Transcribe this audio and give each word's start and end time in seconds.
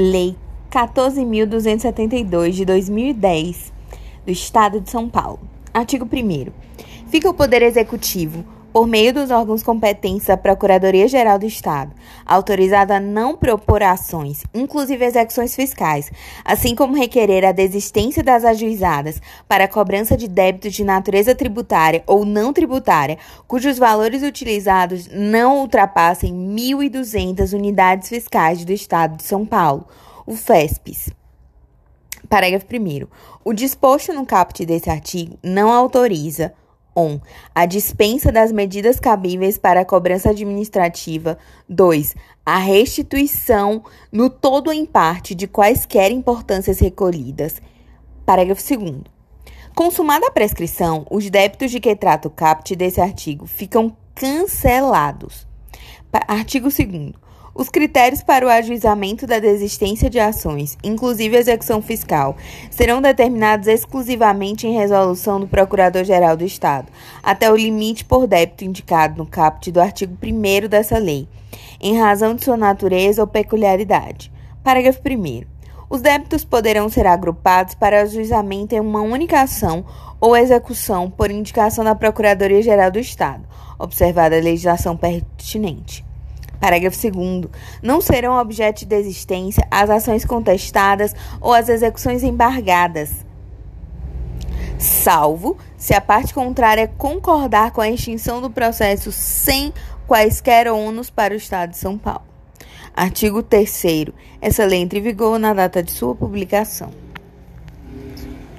Lei 0.00 0.34
14.272 0.70 2.52
de 2.52 2.64
2010 2.64 3.70
do 4.24 4.32
Estado 4.32 4.80
de 4.80 4.88
São 4.88 5.10
Paulo. 5.10 5.40
Artigo 5.74 6.08
1. 6.10 6.50
Fica 7.10 7.28
o 7.28 7.34
Poder 7.34 7.60
Executivo 7.60 8.42
por 8.72 8.86
meio 8.86 9.12
dos 9.12 9.30
órgãos 9.30 9.62
competentes 9.62 10.26
da 10.26 10.36
Procuradoria-Geral 10.36 11.38
do 11.38 11.46
Estado, 11.46 11.92
autorizado 12.24 12.92
a 12.92 13.00
não 13.00 13.36
propor 13.36 13.82
ações, 13.82 14.44
inclusive 14.54 15.04
execuções 15.04 15.54
fiscais, 15.54 16.10
assim 16.44 16.74
como 16.74 16.96
requerer 16.96 17.44
a 17.44 17.52
desistência 17.52 18.22
das 18.22 18.44
ajuizadas 18.44 19.20
para 19.48 19.68
cobrança 19.68 20.16
de 20.16 20.28
débitos 20.28 20.74
de 20.74 20.84
natureza 20.84 21.34
tributária 21.34 22.02
ou 22.06 22.24
não 22.24 22.52
tributária, 22.52 23.18
cujos 23.46 23.78
valores 23.78 24.22
utilizados 24.22 25.08
não 25.12 25.60
ultrapassem 25.60 26.32
1.200 26.32 27.52
unidades 27.52 28.08
fiscais 28.08 28.64
do 28.64 28.72
Estado 28.72 29.16
de 29.16 29.24
São 29.24 29.44
Paulo, 29.44 29.86
o 30.26 30.36
FESPES. 30.36 31.10
Parágrafo 32.28 32.66
1. 32.72 33.08
O 33.44 33.52
disposto 33.52 34.12
no 34.12 34.24
caput 34.24 34.64
desse 34.64 34.88
artigo 34.88 35.36
não 35.42 35.72
autoriza 35.72 36.52
1. 36.96 37.20
A 37.54 37.66
dispensa 37.66 38.32
das 38.32 38.52
medidas 38.52 38.98
cabíveis 38.98 39.58
para 39.58 39.80
a 39.80 39.84
cobrança 39.84 40.30
administrativa. 40.30 41.38
2. 41.68 42.14
A 42.44 42.58
restituição, 42.58 43.84
no 44.10 44.28
todo 44.28 44.68
ou 44.68 44.72
em 44.72 44.84
parte, 44.84 45.34
de 45.34 45.46
quaisquer 45.46 46.10
importâncias 46.10 46.78
recolhidas. 46.78 47.60
Parágrafo 48.26 48.62
2. 48.62 49.02
Consumada 49.74 50.26
a 50.26 50.30
prescrição, 50.30 51.06
os 51.10 51.30
débitos 51.30 51.70
de 51.70 51.80
que 51.80 51.94
trata 51.94 52.28
o 52.28 52.30
caput 52.30 52.74
desse 52.74 53.00
artigo 53.00 53.46
ficam 53.46 53.96
cancelados. 54.14 55.46
Artigo 56.26 56.68
2. 56.68 57.29
Os 57.52 57.68
critérios 57.68 58.22
para 58.22 58.46
o 58.46 58.48
ajuizamento 58.48 59.26
da 59.26 59.40
desistência 59.40 60.08
de 60.08 60.20
ações, 60.20 60.78
inclusive 60.84 61.36
execução 61.36 61.82
fiscal, 61.82 62.36
serão 62.70 63.02
determinados 63.02 63.66
exclusivamente 63.66 64.68
em 64.68 64.72
resolução 64.72 65.40
do 65.40 65.48
Procurador-Geral 65.48 66.36
do 66.36 66.44
Estado, 66.44 66.86
até 67.20 67.50
o 67.50 67.56
limite 67.56 68.04
por 68.04 68.28
débito 68.28 68.64
indicado 68.64 69.18
no 69.18 69.26
caput 69.26 69.72
do 69.72 69.80
artigo 69.80 70.16
1 70.22 70.68
dessa 70.68 70.96
lei, 70.96 71.26
em 71.80 71.98
razão 71.98 72.36
de 72.36 72.44
sua 72.44 72.56
natureza 72.56 73.20
ou 73.20 73.26
peculiaridade. 73.26 74.30
Parágrafo 74.62 75.00
1. 75.04 75.42
Os 75.90 76.00
débitos 76.00 76.44
poderão 76.44 76.88
ser 76.88 77.04
agrupados 77.04 77.74
para 77.74 78.02
ajuizamento 78.02 78.76
em 78.76 78.80
uma 78.80 79.00
única 79.00 79.42
ação 79.42 79.84
ou 80.20 80.36
execução 80.36 81.10
por 81.10 81.32
indicação 81.32 81.84
da 81.84 81.96
Procuradoria-Geral 81.96 82.92
do 82.92 83.00
Estado, 83.00 83.42
observada 83.76 84.36
a 84.36 84.40
legislação 84.40 84.96
pertinente. 84.96 86.08
Parágrafo 86.60 87.10
2. 87.10 87.46
Não 87.82 88.00
serão 88.00 88.38
objeto 88.38 88.80
de 88.80 88.86
desistência 88.86 89.66
as 89.70 89.88
ações 89.88 90.24
contestadas 90.24 91.14
ou 91.40 91.54
as 91.54 91.68
execuções 91.68 92.22
embargadas, 92.22 93.24
salvo 94.78 95.56
se 95.76 95.94
a 95.94 96.00
parte 96.00 96.34
contrária 96.34 96.88
concordar 96.98 97.70
com 97.70 97.80
a 97.80 97.88
extinção 97.88 98.40
do 98.40 98.50
processo 98.50 99.10
sem 99.10 99.72
quaisquer 100.06 100.68
ônus 100.68 101.08
para 101.08 101.34
o 101.34 101.36
Estado 101.36 101.70
de 101.70 101.78
São 101.78 101.96
Paulo. 101.96 102.22
Artigo 102.94 103.42
3. 103.42 104.06
Essa 104.40 104.64
lei 104.64 104.80
entra 104.80 104.98
em 104.98 105.02
vigor 105.02 105.38
na 105.38 105.54
data 105.54 105.82
de 105.82 105.92
sua 105.92 106.14
publicação. 106.14 106.90